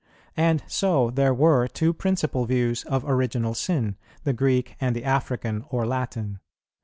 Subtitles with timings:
[0.35, 5.63] And so there were two principal views of Original Sin, the Greek and the African
[5.69, 6.39] or Latin.